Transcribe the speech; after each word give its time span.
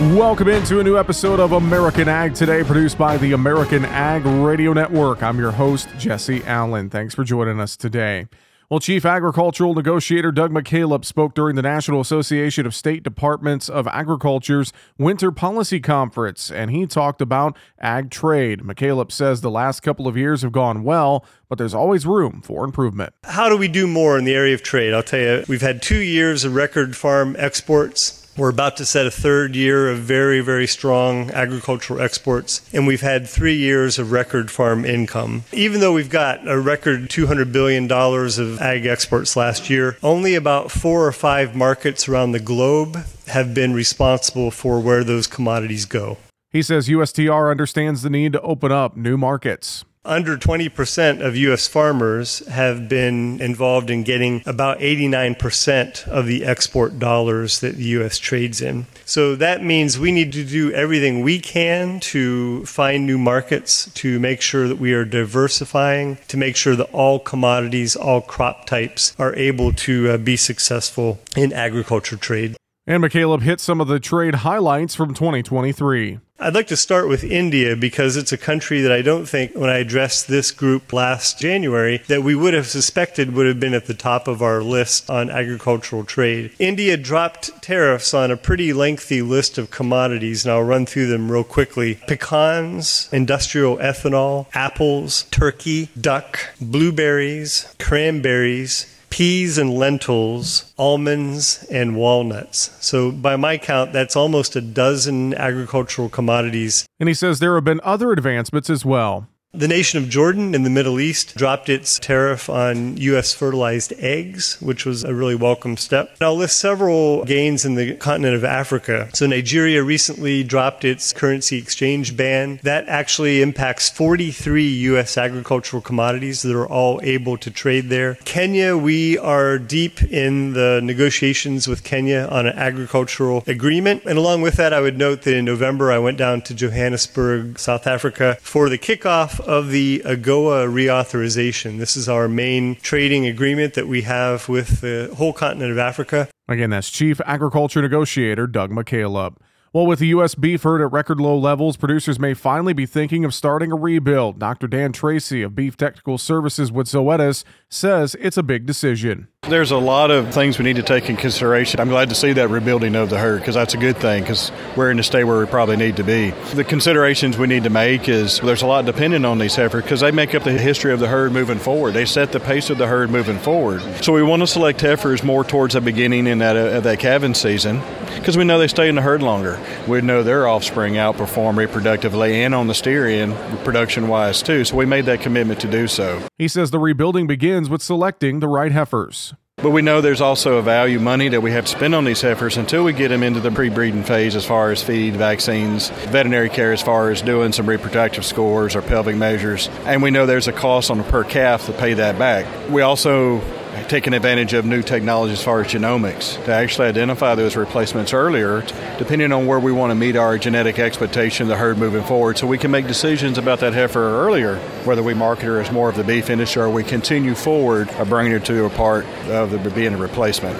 Welcome 0.00 0.48
into 0.48 0.80
a 0.80 0.82
new 0.82 0.96
episode 0.96 1.40
of 1.40 1.52
American 1.52 2.08
Ag 2.08 2.34
Today, 2.34 2.64
produced 2.64 2.96
by 2.96 3.18
the 3.18 3.32
American 3.32 3.84
Ag 3.84 4.24
Radio 4.24 4.72
Network. 4.72 5.22
I'm 5.22 5.38
your 5.38 5.50
host, 5.50 5.90
Jesse 5.98 6.42
Allen. 6.44 6.88
Thanks 6.88 7.14
for 7.14 7.22
joining 7.22 7.60
us 7.60 7.76
today. 7.76 8.26
Well, 8.70 8.80
Chief 8.80 9.04
Agricultural 9.04 9.74
Negotiator 9.74 10.32
Doug 10.32 10.52
McKalip 10.52 11.04
spoke 11.04 11.34
during 11.34 11.54
the 11.54 11.60
National 11.60 12.00
Association 12.00 12.64
of 12.64 12.74
State 12.74 13.02
Departments 13.02 13.68
of 13.68 13.86
Agriculture's 13.88 14.72
Winter 14.96 15.30
Policy 15.30 15.80
Conference, 15.80 16.50
and 16.50 16.70
he 16.70 16.86
talked 16.86 17.20
about 17.20 17.58
ag 17.78 18.10
trade. 18.10 18.60
McKalip 18.60 19.12
says 19.12 19.42
the 19.42 19.50
last 19.50 19.80
couple 19.80 20.08
of 20.08 20.16
years 20.16 20.40
have 20.40 20.52
gone 20.52 20.82
well, 20.82 21.26
but 21.50 21.58
there's 21.58 21.74
always 21.74 22.06
room 22.06 22.40
for 22.42 22.64
improvement. 22.64 23.12
How 23.24 23.50
do 23.50 23.56
we 23.58 23.68
do 23.68 23.86
more 23.86 24.16
in 24.16 24.24
the 24.24 24.34
area 24.34 24.54
of 24.54 24.62
trade? 24.62 24.94
I'll 24.94 25.02
tell 25.02 25.20
you, 25.20 25.44
we've 25.46 25.60
had 25.60 25.82
two 25.82 26.00
years 26.00 26.44
of 26.44 26.54
record 26.54 26.96
farm 26.96 27.36
exports. 27.38 28.19
We're 28.36 28.48
about 28.50 28.76
to 28.78 28.86
set 28.86 29.06
a 29.06 29.10
third 29.10 29.56
year 29.56 29.90
of 29.90 29.98
very, 29.98 30.40
very 30.40 30.66
strong 30.66 31.30
agricultural 31.30 32.00
exports, 32.00 32.62
and 32.72 32.86
we've 32.86 33.00
had 33.00 33.28
three 33.28 33.56
years 33.56 33.98
of 33.98 34.12
record 34.12 34.50
farm 34.50 34.84
income. 34.84 35.44
Even 35.52 35.80
though 35.80 35.92
we've 35.92 36.08
got 36.08 36.46
a 36.48 36.58
record 36.58 37.10
$200 37.10 37.52
billion 37.52 37.90
of 37.90 38.60
ag 38.60 38.86
exports 38.86 39.36
last 39.36 39.68
year, 39.68 39.98
only 40.02 40.34
about 40.34 40.70
four 40.70 41.06
or 41.06 41.12
five 41.12 41.54
markets 41.56 42.08
around 42.08 42.32
the 42.32 42.40
globe 42.40 43.04
have 43.26 43.52
been 43.52 43.72
responsible 43.72 44.50
for 44.50 44.80
where 44.80 45.04
those 45.04 45.26
commodities 45.26 45.84
go. 45.84 46.16
He 46.50 46.62
says 46.62 46.88
USTR 46.88 47.50
understands 47.50 48.02
the 48.02 48.10
need 48.10 48.32
to 48.32 48.40
open 48.40 48.72
up 48.72 48.96
new 48.96 49.16
markets. 49.16 49.84
Under 50.02 50.38
20% 50.38 51.20
of 51.20 51.36
U.S. 51.36 51.68
farmers 51.68 52.38
have 52.48 52.88
been 52.88 53.38
involved 53.42 53.90
in 53.90 54.02
getting 54.02 54.42
about 54.46 54.78
89% 54.78 56.08
of 56.08 56.24
the 56.24 56.42
export 56.42 56.98
dollars 56.98 57.60
that 57.60 57.76
the 57.76 57.84
U.S. 57.84 58.16
trades 58.16 58.62
in. 58.62 58.86
So 59.04 59.36
that 59.36 59.62
means 59.62 59.98
we 59.98 60.10
need 60.10 60.32
to 60.32 60.42
do 60.42 60.72
everything 60.72 61.20
we 61.20 61.38
can 61.38 62.00
to 62.00 62.64
find 62.64 63.04
new 63.04 63.18
markets, 63.18 63.90
to 63.92 64.18
make 64.18 64.40
sure 64.40 64.68
that 64.68 64.78
we 64.78 64.94
are 64.94 65.04
diversifying, 65.04 66.16
to 66.28 66.38
make 66.38 66.56
sure 66.56 66.76
that 66.76 66.90
all 66.92 67.18
commodities, 67.18 67.94
all 67.94 68.22
crop 68.22 68.64
types 68.64 69.14
are 69.18 69.34
able 69.34 69.70
to 69.74 70.12
uh, 70.12 70.16
be 70.16 70.38
successful 70.38 71.20
in 71.36 71.52
agriculture 71.52 72.16
trade. 72.16 72.56
And 72.86 73.04
McKalip 73.04 73.42
hit 73.42 73.60
some 73.60 73.82
of 73.82 73.88
the 73.88 74.00
trade 74.00 74.36
highlights 74.36 74.94
from 74.94 75.12
2023. 75.12 76.20
I'd 76.42 76.54
like 76.54 76.68
to 76.68 76.76
start 76.76 77.06
with 77.06 77.22
India 77.22 77.76
because 77.76 78.16
it's 78.16 78.32
a 78.32 78.38
country 78.38 78.80
that 78.80 78.90
I 78.90 79.02
don't 79.02 79.28
think, 79.28 79.54
when 79.54 79.68
I 79.68 79.76
addressed 79.76 80.26
this 80.26 80.50
group 80.52 80.90
last 80.90 81.38
January, 81.38 81.98
that 82.08 82.22
we 82.22 82.34
would 82.34 82.54
have 82.54 82.66
suspected 82.66 83.34
would 83.34 83.44
have 83.44 83.60
been 83.60 83.74
at 83.74 83.84
the 83.84 83.92
top 83.92 84.26
of 84.26 84.40
our 84.40 84.62
list 84.62 85.10
on 85.10 85.28
agricultural 85.28 86.04
trade. 86.04 86.52
India 86.58 86.96
dropped 86.96 87.62
tariffs 87.62 88.14
on 88.14 88.30
a 88.30 88.38
pretty 88.38 88.72
lengthy 88.72 89.20
list 89.20 89.58
of 89.58 89.70
commodities, 89.70 90.46
and 90.46 90.52
I'll 90.52 90.62
run 90.62 90.86
through 90.86 91.08
them 91.08 91.30
real 91.30 91.44
quickly 91.44 91.96
pecans, 92.06 93.10
industrial 93.12 93.76
ethanol, 93.76 94.46
apples, 94.54 95.24
turkey, 95.24 95.90
duck, 96.00 96.38
blueberries, 96.58 97.74
cranberries, 97.78 98.86
peas 99.10 99.58
and 99.58 99.74
lentils, 99.74 100.72
almonds, 100.78 101.64
and 101.70 101.96
walnuts. 101.96 102.70
So, 102.80 103.10
by 103.10 103.36
my 103.36 103.58
count, 103.58 103.92
that's 103.92 104.16
almost 104.16 104.56
a 104.56 104.60
dozen 104.60 105.34
agricultural 105.34 106.08
commodities. 106.08 106.86
And 106.98 107.08
he 107.08 107.14
says 107.14 107.38
there 107.38 107.54
have 107.56 107.64
been 107.64 107.80
other 107.84 108.12
advancements 108.12 108.70
as 108.70 108.84
well. 108.84 109.28
The 109.52 109.66
nation 109.66 110.00
of 110.00 110.08
Jordan 110.08 110.54
in 110.54 110.62
the 110.62 110.70
Middle 110.70 111.00
East 111.00 111.34
dropped 111.34 111.68
its 111.68 111.98
tariff 111.98 112.48
on 112.48 112.96
U.S. 112.98 113.34
fertilized 113.34 113.92
eggs, 113.98 114.56
which 114.60 114.86
was 114.86 115.02
a 115.02 115.12
really 115.12 115.34
welcome 115.34 115.76
step. 115.76 116.14
I'll 116.20 116.36
list 116.36 116.60
several 116.60 117.24
gains 117.24 117.64
in 117.64 117.74
the 117.74 117.96
continent 117.96 118.36
of 118.36 118.44
Africa. 118.44 119.08
So, 119.12 119.26
Nigeria 119.26 119.82
recently 119.82 120.44
dropped 120.44 120.84
its 120.84 121.12
currency 121.12 121.58
exchange 121.58 122.16
ban. 122.16 122.60
That 122.62 122.86
actually 122.86 123.42
impacts 123.42 123.90
43 123.90 124.68
U.S. 124.68 125.18
agricultural 125.18 125.82
commodities 125.82 126.42
that 126.42 126.54
are 126.54 126.68
all 126.68 127.00
able 127.02 127.36
to 127.38 127.50
trade 127.50 127.88
there. 127.88 128.14
Kenya, 128.24 128.76
we 128.76 129.18
are 129.18 129.58
deep 129.58 130.00
in 130.00 130.52
the 130.52 130.80
negotiations 130.80 131.66
with 131.66 131.82
Kenya 131.82 132.28
on 132.30 132.46
an 132.46 132.56
agricultural 132.56 133.42
agreement. 133.48 134.04
And 134.04 134.16
along 134.16 134.42
with 134.42 134.54
that, 134.54 134.72
I 134.72 134.80
would 134.80 134.96
note 134.96 135.22
that 135.22 135.36
in 135.36 135.44
November, 135.44 135.90
I 135.90 135.98
went 135.98 136.18
down 136.18 136.42
to 136.42 136.54
Johannesburg, 136.54 137.58
South 137.58 137.88
Africa 137.88 138.38
for 138.40 138.68
the 138.68 138.78
kickoff 138.78 139.39
of 139.46 139.70
the 139.70 140.02
AGOA 140.04 140.66
reauthorization. 140.72 141.78
This 141.78 141.96
is 141.96 142.08
our 142.08 142.28
main 142.28 142.76
trading 142.76 143.26
agreement 143.26 143.74
that 143.74 143.88
we 143.88 144.02
have 144.02 144.48
with 144.48 144.80
the 144.80 145.12
whole 145.16 145.32
continent 145.32 145.72
of 145.72 145.78
Africa. 145.78 146.28
Again, 146.48 146.70
that's 146.70 146.90
Chief 146.90 147.20
Agriculture 147.26 147.82
Negotiator 147.82 148.46
Doug 148.46 148.70
McKalip. 148.70 149.36
Well, 149.72 149.86
with 149.86 150.00
the 150.00 150.08
U.S. 150.08 150.34
beef 150.34 150.64
herd 150.64 150.80
at 150.80 150.90
record 150.90 151.20
low 151.20 151.38
levels, 151.38 151.76
producers 151.76 152.18
may 152.18 152.34
finally 152.34 152.72
be 152.72 152.86
thinking 152.86 153.24
of 153.24 153.32
starting 153.32 153.70
a 153.70 153.76
rebuild. 153.76 154.40
Dr. 154.40 154.66
Dan 154.66 154.92
Tracy 154.92 155.42
of 155.42 155.54
Beef 155.54 155.76
Technical 155.76 156.18
Services 156.18 156.72
with 156.72 156.88
Zoetis 156.88 157.44
says 157.68 158.16
it's 158.18 158.36
a 158.36 158.42
big 158.42 158.66
decision. 158.66 159.28
There's 159.48 159.72
a 159.72 159.78
lot 159.78 160.12
of 160.12 160.32
things 160.32 160.58
we 160.58 160.64
need 160.64 160.76
to 160.76 160.82
take 160.84 161.10
in 161.10 161.16
consideration. 161.16 161.80
I'm 161.80 161.88
glad 161.88 162.10
to 162.10 162.14
see 162.14 162.34
that 162.34 162.50
rebuilding 162.50 162.94
of 162.94 163.10
the 163.10 163.18
herd 163.18 163.40
because 163.40 163.56
that's 163.56 163.74
a 163.74 163.78
good 163.78 163.96
thing 163.96 164.22
because 164.22 164.52
we're 164.76 164.92
in 164.92 165.00
a 165.00 165.02
state 165.02 165.24
where 165.24 165.40
we 165.40 165.46
probably 165.46 165.76
need 165.76 165.96
to 165.96 166.04
be. 166.04 166.30
The 166.54 166.62
considerations 166.62 167.36
we 167.36 167.48
need 167.48 167.64
to 167.64 167.70
make 167.70 168.08
is 168.08 168.38
there's 168.38 168.62
a 168.62 168.66
lot 168.66 168.84
dependent 168.84 169.26
on 169.26 169.38
these 169.38 169.56
heifers 169.56 169.82
because 169.82 170.02
they 170.02 170.12
make 170.12 170.36
up 170.36 170.44
the 170.44 170.52
history 170.52 170.92
of 170.92 171.00
the 171.00 171.08
herd 171.08 171.32
moving 171.32 171.58
forward. 171.58 171.94
They 171.94 172.04
set 172.04 172.30
the 172.30 172.38
pace 172.38 172.70
of 172.70 172.78
the 172.78 172.86
herd 172.86 173.10
moving 173.10 173.40
forward. 173.40 173.82
So 174.04 174.12
we 174.12 174.22
want 174.22 174.42
to 174.42 174.46
select 174.46 174.82
heifers 174.82 175.24
more 175.24 175.42
towards 175.42 175.74
the 175.74 175.80
beginning 175.80 176.28
in 176.28 176.38
that, 176.38 176.54
uh, 176.54 176.78
that 176.80 177.00
calving 177.00 177.34
season 177.34 177.82
because 178.14 178.36
we 178.36 178.44
know 178.44 178.58
they 178.58 178.68
stay 178.68 178.88
in 178.88 178.94
the 178.94 179.02
herd 179.02 179.22
longer. 179.22 179.58
We 179.88 180.00
know 180.00 180.22
their 180.22 180.46
offspring 180.46 180.94
outperform 180.94 181.56
reproductively 181.56 182.34
and 182.34 182.54
on 182.54 182.68
the 182.68 182.74
steer 182.74 183.06
end 183.06 183.34
production 183.64 184.06
wise 184.06 184.42
too. 184.42 184.64
So 184.64 184.76
we 184.76 184.86
made 184.86 185.06
that 185.06 185.22
commitment 185.22 185.60
to 185.62 185.68
do 185.68 185.88
so. 185.88 186.22
He 186.38 186.46
says 186.46 186.70
the 186.70 186.78
rebuilding 186.78 187.26
begins 187.26 187.68
with 187.68 187.82
selecting 187.82 188.38
the 188.38 188.48
right 188.48 188.70
heifers. 188.70 189.34
But 189.62 189.70
we 189.70 189.82
know 189.82 190.00
there's 190.00 190.22
also 190.22 190.56
a 190.56 190.62
value 190.62 190.98
money 190.98 191.28
that 191.28 191.42
we 191.42 191.50
have 191.52 191.66
to 191.66 191.70
spend 191.70 191.94
on 191.94 192.04
these 192.04 192.22
heifers 192.22 192.56
until 192.56 192.82
we 192.82 192.94
get 192.94 193.08
them 193.08 193.22
into 193.22 193.40
the 193.40 193.50
pre-breeding 193.50 194.04
phase 194.04 194.34
as 194.34 194.46
far 194.46 194.70
as 194.70 194.82
feed, 194.82 195.16
vaccines, 195.16 195.90
veterinary 195.90 196.48
care 196.48 196.72
as 196.72 196.80
far 196.80 197.10
as 197.10 197.20
doing 197.20 197.52
some 197.52 197.68
reproductive 197.68 198.24
scores 198.24 198.74
or 198.74 198.80
pelvic 198.80 199.16
measures. 199.16 199.68
And 199.84 200.02
we 200.02 200.10
know 200.10 200.24
there's 200.24 200.48
a 200.48 200.52
cost 200.52 200.90
on 200.90 200.98
a 200.98 201.04
per 201.04 201.24
calf 201.24 201.66
to 201.66 201.72
pay 201.72 201.94
that 201.94 202.18
back. 202.18 202.46
We 202.70 202.80
also 202.80 203.42
taking 203.90 204.14
advantage 204.14 204.52
of 204.52 204.64
new 204.64 204.82
technology 204.82 205.32
as 205.32 205.42
far 205.42 205.60
as 205.60 205.66
genomics 205.66 206.42
to 206.44 206.52
actually 206.52 206.86
identify 206.86 207.34
those 207.34 207.56
replacements 207.56 208.14
earlier, 208.14 208.64
depending 208.98 209.32
on 209.32 209.48
where 209.48 209.58
we 209.58 209.72
want 209.72 209.90
to 209.90 209.96
meet 209.96 210.14
our 210.14 210.38
genetic 210.38 210.78
expectation 210.78 211.42
of 211.42 211.48
the 211.48 211.56
herd 211.56 211.76
moving 211.76 212.04
forward, 212.04 212.38
so 212.38 212.46
we 212.46 212.56
can 212.56 212.70
make 212.70 212.86
decisions 212.86 213.36
about 213.36 213.58
that 213.58 213.74
heifer 213.74 213.98
earlier, 214.24 214.58
whether 214.84 215.02
we 215.02 215.12
market 215.12 215.46
her 215.46 215.60
as 215.60 215.72
more 215.72 215.88
of 215.88 215.96
the 215.96 216.04
beef 216.04 216.30
industry 216.30 216.62
or 216.62 216.70
we 216.70 216.84
continue 216.84 217.34
forward 217.34 217.88
of 217.94 218.08
bringing 218.08 218.30
her 218.30 218.38
to 218.38 218.64
a 218.64 218.70
part 218.70 219.04
of 219.26 219.50
the 219.50 219.70
being 219.70 219.94
a 219.94 219.96
replacement. 219.96 220.56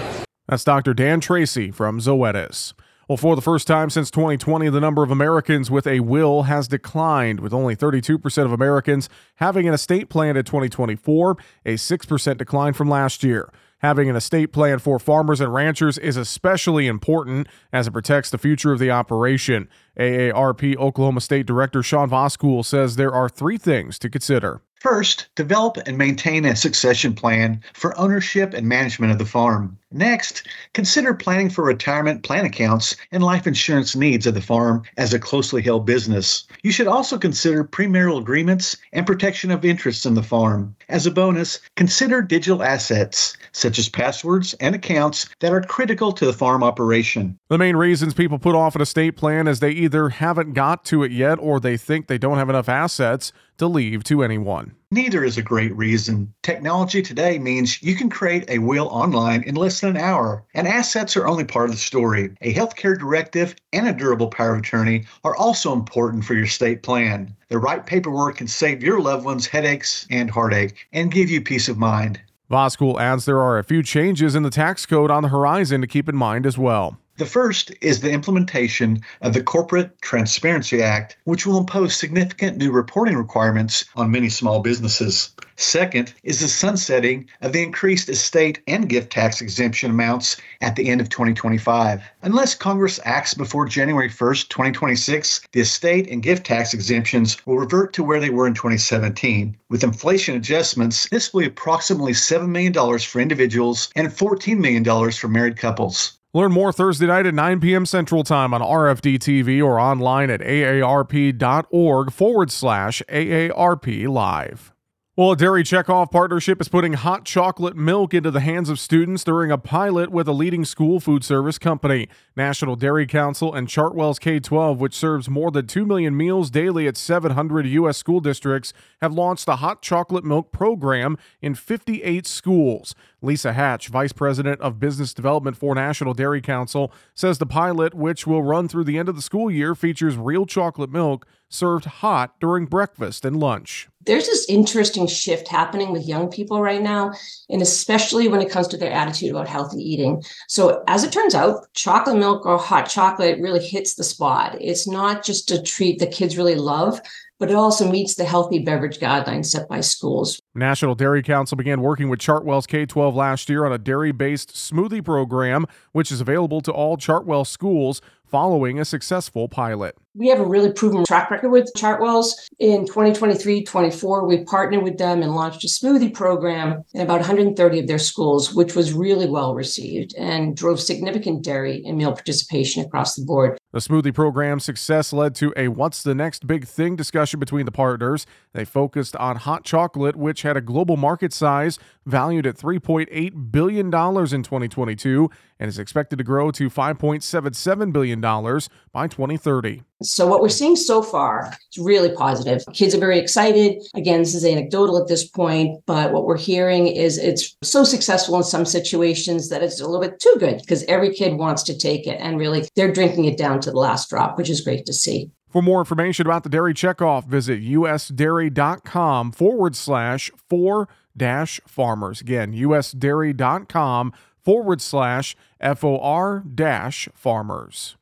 That's 0.49 0.65
Dr. 0.65 0.93
Dan 0.93 1.21
Tracy 1.21 1.71
from 1.71 2.01
Zoetis. 2.01 2.73
Well, 3.11 3.17
for 3.17 3.35
the 3.35 3.43
first 3.43 3.67
time 3.67 3.91
since 3.91 4.09
2020, 4.09 4.69
the 4.69 4.79
number 4.79 5.03
of 5.03 5.11
Americans 5.11 5.69
with 5.69 5.85
a 5.85 5.99
will 5.99 6.45
has 6.45 6.69
declined, 6.69 7.41
with 7.41 7.53
only 7.53 7.75
32% 7.75 8.45
of 8.45 8.53
Americans 8.53 9.09
having 9.39 9.67
an 9.67 9.75
estate 9.75 10.09
plan 10.09 10.37
in 10.37 10.45
2024, 10.45 11.37
a 11.67 11.75
6% 11.75 12.37
decline 12.37 12.73
from 12.73 12.89
last 12.89 13.25
year. 13.25 13.53
Having 13.81 14.11
an 14.11 14.15
estate 14.15 14.53
plan 14.53 14.79
for 14.79 15.01
farmers 15.01 15.41
and 15.41 15.53
ranchers 15.53 15.99
is 15.99 16.17
especially 16.17 16.87
important 16.87 17.49
as 17.73 17.89
it 17.89 17.91
protects 17.91 18.31
the 18.31 18.39
future 18.39 18.71
of 18.71 18.79
the 18.79 18.93
operation. 18.93 19.69
AARP 19.99 20.77
Oklahoma 20.77 21.21
State 21.21 21.47
Director 21.47 21.83
Sean 21.83 22.09
Voskuhl 22.09 22.65
says 22.65 22.95
there 22.95 23.13
are 23.13 23.29
three 23.29 23.59
things 23.59 23.99
to 23.99 24.09
consider. 24.09 24.63
First, 24.81 25.29
develop 25.37 25.77
and 25.87 25.99
maintain 25.99 26.47
a 26.47 26.57
succession 26.57 27.13
plan 27.13 27.63
for 27.75 27.99
ownership 27.99 28.55
and 28.55 28.67
management 28.67 29.13
of 29.13 29.19
the 29.19 29.27
farm. 29.27 29.77
Next, 29.93 30.47
consider 30.73 31.13
planning 31.13 31.51
for 31.51 31.65
retirement 31.65 32.23
plan 32.23 32.47
accounts 32.47 32.97
and 33.13 33.23
life 33.23 33.47
insurance 33.47 33.95
needs 33.95 34.27
of 34.27 34.35
the 34.35 34.41
farm 34.41 34.85
as 34.97 35.13
a 35.13 35.19
closely 35.19 35.61
held 35.61 35.85
business. 35.85 36.45
You 36.63 36.73
should 36.73 36.87
also 36.87 37.19
consider 37.19 37.65
premarital 37.65 38.21
agreements 38.21 38.77
and 38.93 39.07
protection 39.07 39.51
of 39.51 39.65
interests 39.65 40.07
in 40.07 40.15
the 40.15 40.23
farm. 40.23 40.77
As 40.89 41.07
a 41.07 41.11
bonus, 41.11 41.59
consider 41.77 42.23
digital 42.23 42.63
assets, 42.63 43.37
such 43.53 43.79
as 43.79 43.89
passwords 43.89 44.55
and 44.55 44.75
accounts 44.75 45.29
that 45.41 45.53
are 45.53 45.61
critical 45.61 46.13
to 46.13 46.25
the 46.25 46.33
farm 46.33 46.63
operation. 46.63 47.39
The 47.49 47.59
main 47.59 47.77
reasons 47.77 48.15
people 48.15 48.39
put 48.39 48.55
off 48.55 48.77
an 48.77 48.81
estate 48.81 49.17
plan 49.17 49.47
is 49.47 49.61
they 49.61 49.73
either 49.73 50.09
haven't 50.09 50.55
got 50.55 50.85
to 50.87 51.03
it 51.03 51.11
yet 51.11 51.39
or 51.39 51.61
they 51.61 51.77
think 51.77 52.07
they 52.07 52.19
don't 52.19 52.39
have 52.39 52.49
enough 52.49 52.69
assets 52.69 53.33
to 53.61 53.69
leave 53.69 54.03
to 54.05 54.25
anyone. 54.25 54.75
Neither 54.91 55.23
is 55.23 55.39
a 55.39 55.43
great 55.43 55.77
reason. 55.77 56.33
Technology 56.43 57.01
today 57.01 57.39
means 57.39 57.83
you 57.83 57.95
can 57.95 58.11
create 58.11 58.45
a 58.49 58.59
will 58.59 58.89
online 58.89 59.43
in 59.45 59.55
less 59.55 59.81
than 59.81 59.91
an 59.91 60.03
hour, 60.03 60.43
and 60.55 60.67
assets 60.67 61.17
are 61.17 61.29
only 61.29 61.45
part 61.45 61.67
of 61.67 61.77
the 61.77 61.81
story. 61.81 62.33
A 62.41 62.53
healthcare 62.53 62.99
directive 62.99 63.55
and 63.73 63.87
a 63.87 63.93
durable 63.93 64.29
power 64.29 64.55
of 64.55 64.61
attorney 64.61 65.05
are 65.25 65.37
also 65.37 65.73
important 65.73 66.25
for 66.25 66.35
your 66.35 66.47
state 66.47 66.83
plan. 66.83 67.37
The 67.49 67.59
right 67.59 67.85
paperwork 67.85 68.39
can 68.39 68.49
save 68.49 68.83
your 68.83 69.01
loved 69.01 69.25
ones 69.25 69.47
headaches 69.47 70.07
and 70.11 70.31
heartache 70.31 70.89
and 70.93 71.13
give 71.13 71.31
you 71.31 71.41
peace 71.41 71.69
of 71.69 71.79
mind. 71.79 72.21
Voskuhl 72.51 73.01
adds 73.01 73.27
there 73.27 73.41
are 73.41 73.59
a 73.59 73.65
few 73.65 73.83
changes 73.83 74.35
in 74.35 74.43
the 74.43 74.51
tax 74.51 74.87
code 74.87 75.11
on 75.11 75.23
the 75.23 75.29
horizon 75.29 75.81
to 75.83 75.87
keep 75.87 76.09
in 76.09 76.17
mind 76.17 76.47
as 76.47 76.59
well. 76.59 76.99
The 77.21 77.27
first 77.27 77.71
is 77.83 78.01
the 78.01 78.13
implementation 78.13 79.03
of 79.21 79.35
the 79.35 79.43
Corporate 79.43 80.01
Transparency 80.01 80.83
Act, 80.83 81.19
which 81.25 81.45
will 81.45 81.59
impose 81.59 81.95
significant 81.95 82.57
new 82.57 82.71
reporting 82.71 83.15
requirements 83.15 83.85
on 83.95 84.11
many 84.11 84.31
small 84.31 84.61
businesses. 84.61 85.29
Second 85.57 86.15
is 86.23 86.41
the 86.41 86.49
sunsetting 86.49 87.29
of 87.43 87.53
the 87.53 87.63
increased 87.63 88.09
estate 88.09 88.63
and 88.67 88.89
gift 88.89 89.13
tax 89.13 89.43
exemption 89.43 89.91
amounts 89.91 90.39
at 90.63 90.77
the 90.77 90.89
end 90.89 91.03
of 91.03 91.11
2025. 91.11 92.01
Unless 92.23 92.55
Congress 92.55 92.99
acts 93.05 93.35
before 93.35 93.67
January 93.67 94.09
1st, 94.09 94.49
2026, 94.49 95.43
the 95.53 95.61
estate 95.61 96.09
and 96.09 96.23
gift 96.23 96.47
tax 96.47 96.73
exemptions 96.73 97.37
will 97.45 97.59
revert 97.59 97.93
to 97.93 98.03
where 98.03 98.21
they 98.21 98.31
were 98.31 98.47
in 98.47 98.55
2017. 98.55 99.55
With 99.69 99.85
inflation 99.85 100.37
adjustments, 100.37 101.07
this 101.11 101.35
will 101.35 101.41
be 101.41 101.49
approximately 101.49 102.13
$7 102.13 102.49
million 102.49 102.73
for 102.99 103.21
individuals 103.21 103.91
and 103.95 104.09
$14 104.09 104.57
million 104.57 105.11
for 105.13 105.29
married 105.29 105.59
couples. 105.59 106.17
Learn 106.33 106.53
more 106.53 106.73
Thursday 106.73 107.09
night 107.09 107.27
at 107.27 107.35
9 107.35 107.59
p.m. 107.59 107.85
Central 107.85 108.23
Time 108.23 108.55
on 108.55 108.61
RFD 108.61 109.19
TV 109.19 109.61
or 109.61 109.81
online 109.81 110.31
at 110.31 110.39
aarp.org 110.41 112.13
forward 112.13 112.53
slash 112.53 113.03
AARP 113.09 114.07
Live. 114.09 114.73
Well, 115.17 115.33
a 115.33 115.37
Dairy 115.37 115.65
Checkoff 115.65 116.13
partnership 116.13 116.61
is 116.61 116.69
putting 116.69 116.93
hot 116.93 117.25
chocolate 117.25 117.77
milk 117.77 118.15
into 118.15 118.31
the 118.31 118.41
hands 118.41 118.71
of 118.71 118.79
students 118.79 119.25
during 119.25 119.51
a 119.51 119.59
pilot 119.59 120.11
with 120.11 120.29
a 120.29 120.33
leading 120.33 120.65
school 120.65 121.01
food 121.01 121.25
service 121.25 121.59
company. 121.59 122.09
National 122.37 122.77
Dairy 122.77 123.09
Council 123.09 123.53
and 123.53 123.67
Chartwell's 123.67 124.21
K 124.21 124.39
12, 124.39 124.81
which 124.81 124.95
serves 124.95 125.29
more 125.29 125.51
than 125.51 125.67
2 125.67 125.85
million 125.85 126.17
meals 126.17 126.49
daily 126.49 126.87
at 126.87 126.97
700 126.97 127.67
U.S. 127.67 127.99
school 127.99 128.21
districts, 128.21 128.73
have 129.03 129.13
launched 129.13 129.49
a 129.49 129.57
hot 129.57 129.83
chocolate 129.83 130.25
milk 130.25 130.53
program 130.53 131.19
in 131.43 131.57
58 131.57 132.25
schools. 132.25 132.95
Lisa 133.23 133.53
Hatch, 133.53 133.89
Vice 133.89 134.13
President 134.13 134.61
of 134.61 134.81
Business 134.81 135.13
Development 135.13 135.57
for 135.57 135.75
National 135.75 136.15
Dairy 136.15 136.41
Council, 136.41 136.93
says 137.15 137.39
the 137.39 137.47
pilot, 137.47 137.95
which 137.95 138.27
will 138.27 138.43
run 138.43 138.69
through 138.69 138.85
the 138.85 138.99
end 138.99 139.09
of 139.09 139.17
the 139.17 139.23
school 139.23 139.51
year, 139.51 139.75
features 139.75 140.17
real 140.17 140.47
chocolate 140.47 140.91
milk 140.91 141.27
served 141.51 141.85
hot 141.85 142.39
during 142.41 142.65
breakfast 142.65 143.25
and 143.25 143.39
lunch. 143.39 143.89
There's 144.07 144.27
this 144.27 144.49
interesting 144.49 145.07
shift 145.07 145.49
happening 145.49 145.93
with 145.93 146.09
young 146.09 146.31
people 146.31 146.63
right 146.63 146.81
now, 146.81 147.13
and 147.51 147.61
especially 147.61 148.29
when 148.29 148.41
it 148.41 148.51
comes 148.51 148.69
to 148.69 148.77
their 148.77 148.93
attitude 148.93 149.31
about 149.31 149.49
healthy 149.49 149.83
eating. 149.83 150.23
So, 150.49 150.83
as 150.87 151.05
it 151.05 151.13
turns 151.13 151.35
out, 151.35 151.67
chocolate 151.75 152.17
milk 152.17 152.47
or 152.47 152.57
hot 152.57 152.89
chocolate 152.89 153.41
really 153.41 153.63
hits 153.63 153.95
the 153.95 154.05
spot. 154.05 154.57
It's 154.61 154.89
not 154.89 155.23
just 155.25 155.51
a 155.51 155.61
treat 155.61 155.99
that 155.99 156.13
kids 156.13 156.39
really 156.39 156.55
love, 156.55 157.01
but 157.39 157.51
it 157.51 157.57
also 157.57 157.91
meets 157.91 158.15
the 158.15 158.25
healthy 158.25 158.61
beverage 158.61 158.99
guidelines 158.99 159.47
set 159.47 159.69
by 159.69 159.81
schools. 159.81 160.41
National 160.55 160.97
Dairy 160.97 161.23
Council 161.23 161.57
began 161.57 161.81
working 161.81 162.09
with 162.09 162.19
Chartwell's 162.19 162.67
K 162.67 162.85
12 162.85 163.15
last 163.15 163.49
year 163.49 163.65
on 163.65 163.73
a 163.73 163.79
dairy 163.79 164.11
based 164.11 164.55
smoothie 164.55 165.05
program, 165.05 165.65
which 165.93 166.11
is 166.11 166.21
available 166.21 166.61
to 166.63 166.73
all 166.73 166.97
Chartwell 166.97 167.47
schools 167.47 168.03
following 168.31 168.79
a 168.79 168.85
successful 168.85 169.49
pilot. 169.49 169.97
We 170.15 170.29
have 170.29 170.41
a 170.41 170.45
really 170.45 170.73
proven 170.73 171.05
track 171.05 171.31
record 171.31 171.51
with 171.51 171.71
Chartwells. 171.77 172.33
In 172.59 172.85
2023 172.85 173.65
24, 173.65 174.27
we 174.27 174.45
partnered 174.45 174.83
with 174.83 174.99
them 174.99 175.23
and 175.23 175.35
launched 175.35 175.65
a 175.65 175.69
smoothie 175.69 176.13
program 176.13 176.83
in 176.95 177.01
about 177.01 177.21
130 177.21 177.79
of 177.79 177.87
their 177.87 177.99
schools, 177.99 178.53
which 178.53 178.75
was 178.75 178.93
really 178.93 179.29
well 179.29 179.55
received 179.55 180.15
and 180.17 180.57
drove 180.57 180.81
significant 180.81 181.45
dairy 181.45 181.83
and 181.87 181.97
meal 181.97 182.13
participation 182.13 182.85
across 182.85 183.15
the 183.15 183.25
board. 183.25 183.57
The 183.73 183.79
smoothie 183.79 184.15
program's 184.15 184.65
success 184.65 185.13
led 185.13 185.37
to 185.37 185.53
a 185.57 185.69
what's 185.69 186.03
the 186.03 186.15
next 186.15 186.47
big 186.47 186.67
thing 186.67 186.97
discussion 186.97 187.39
between 187.39 187.67
the 187.67 187.73
partners. 187.73 188.27
They 188.53 188.65
focused 188.65 189.15
on 189.17 189.37
hot 189.37 189.65
chocolate, 189.65 190.17
which 190.41 190.49
had 190.49 190.57
a 190.57 190.61
global 190.63 190.97
market 190.97 191.35
size 191.35 191.79
valued 192.07 192.47
at 192.47 192.57
$3.8 192.57 193.53
billion 193.53 193.87
in 193.87 194.43
2022 194.43 195.31
and 195.59 195.69
is 195.69 195.79
expected 195.79 196.17
to 196.17 196.25
grow 196.25 196.51
to 196.51 196.71
$5.77 196.71 197.93
billion 197.93 198.21
by 198.23 199.07
2030. 199.07 199.83
So, 200.03 200.27
what 200.27 200.41
we're 200.41 200.49
seeing 200.49 200.77
so 200.77 201.03
far 201.03 201.55
is 201.71 201.77
really 201.77 202.17
positive. 202.17 202.65
Kids 202.73 202.95
are 202.95 202.99
very 202.99 203.19
excited. 203.19 203.83
Again, 203.95 204.21
this 204.21 204.35
is 204.35 204.47
anecdotal 204.47 204.97
at 204.97 205.09
this 205.09 205.29
point, 205.29 205.85
but 205.85 206.11
what 206.11 206.25
we're 206.25 206.39
hearing 206.39 206.87
is 206.87 207.19
it's 207.19 207.55
so 207.63 207.85
successful 207.85 208.39
in 208.39 208.43
some 208.43 208.65
situations 208.65 209.51
that 209.51 209.63
it's 209.63 209.79
a 209.79 209.85
little 209.85 210.01
bit 210.01 210.19
too 210.19 210.35
good 210.39 210.57
because 210.63 210.85
every 210.85 211.13
kid 211.13 211.35
wants 211.35 211.63
to 211.65 211.77
take 211.77 212.07
it 212.07 212.19
and 212.19 212.39
really 212.39 212.67
they're 212.77 212.91
drinking 212.93 213.27
it 213.27 213.37
down 213.37 213.61
to 213.61 213.71
the 213.71 213.77
last 213.77 214.09
drop, 214.09 214.39
which 214.39 214.49
is 214.49 214.63
great 214.63 214.87
to 214.87 214.95
see. 214.95 215.31
For 215.51 215.63
more 215.63 215.81
information 215.81 216.27
about 216.27 216.45
the 216.45 216.49
dairy 216.49 216.75
checkoff, 216.75 217.27
visit 217.27 217.61
usdairy.com 217.61 219.33
forward 219.33 219.75
slash 219.75 220.31
four 220.49 220.89
dash 221.17 221.61
farmers. 221.67 222.21
Again, 222.21 222.53
usdairy.com 222.53 224.13
forward 224.39 224.81
slash 224.81 225.37
FOR 225.77 226.45
dash 226.55 227.09
farmers. 227.15 227.97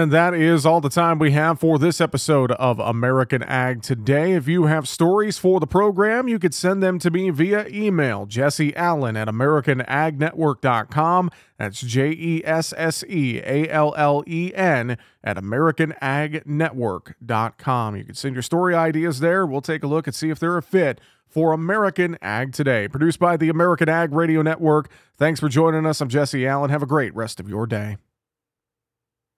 And 0.00 0.12
that 0.12 0.32
is 0.32 0.64
all 0.64 0.80
the 0.80 0.88
time 0.88 1.18
we 1.18 1.32
have 1.32 1.60
for 1.60 1.78
this 1.78 2.00
episode 2.00 2.52
of 2.52 2.78
American 2.78 3.42
Ag 3.42 3.82
Today. 3.82 4.32
If 4.32 4.48
you 4.48 4.64
have 4.64 4.88
stories 4.88 5.36
for 5.36 5.60
the 5.60 5.66
program, 5.66 6.26
you 6.26 6.38
could 6.38 6.54
send 6.54 6.82
them 6.82 6.98
to 7.00 7.10
me 7.10 7.28
via 7.28 7.66
email, 7.68 8.24
Jesse 8.24 8.74
Allen 8.76 9.14
at 9.14 9.28
AmericanAgNetwork.com. 9.28 11.30
That's 11.58 11.82
J 11.82 12.12
E 12.12 12.40
S 12.46 12.72
S 12.78 13.04
E 13.10 13.42
A 13.44 13.68
L 13.68 13.92
L 13.94 14.24
E 14.26 14.52
N 14.54 14.96
at 15.22 15.36
AmericanAgNetwork.com. 15.36 17.96
You 17.96 18.04
can 18.04 18.14
send 18.14 18.34
your 18.34 18.42
story 18.42 18.74
ideas 18.74 19.20
there. 19.20 19.44
We'll 19.44 19.60
take 19.60 19.82
a 19.82 19.86
look 19.86 20.06
and 20.06 20.16
see 20.16 20.30
if 20.30 20.38
they're 20.38 20.56
a 20.56 20.62
fit 20.62 20.98
for 21.28 21.52
American 21.52 22.16
Ag 22.22 22.54
Today. 22.54 22.88
Produced 22.88 23.18
by 23.18 23.36
the 23.36 23.50
American 23.50 23.90
Ag 23.90 24.14
Radio 24.14 24.40
Network. 24.40 24.90
Thanks 25.18 25.40
for 25.40 25.50
joining 25.50 25.84
us. 25.84 26.00
I'm 26.00 26.08
Jesse 26.08 26.46
Allen. 26.46 26.70
Have 26.70 26.82
a 26.82 26.86
great 26.86 27.14
rest 27.14 27.38
of 27.38 27.50
your 27.50 27.66
day. 27.66 27.98